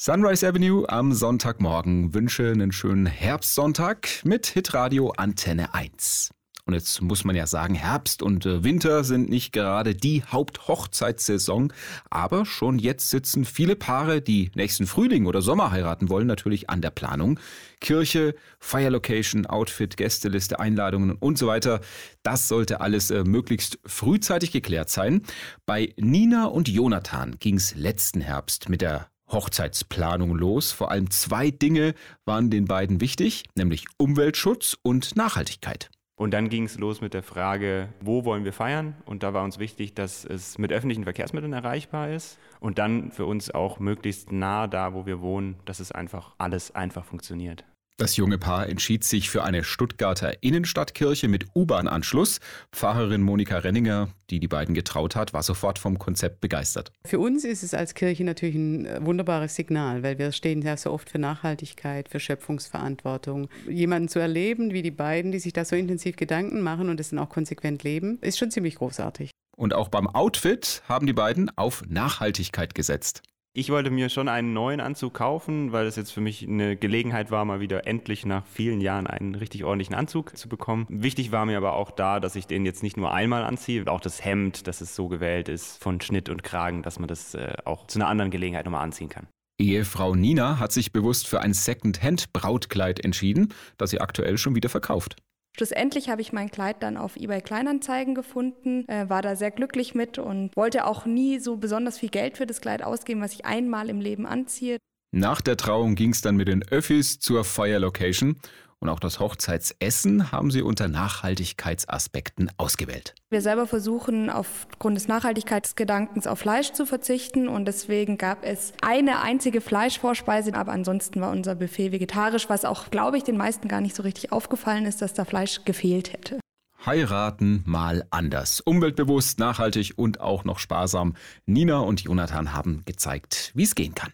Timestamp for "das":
22.22-22.46, 47.98-48.16, 84.00-84.24, 87.08-87.34, 93.76-93.90, 102.46-102.60, 109.00-109.20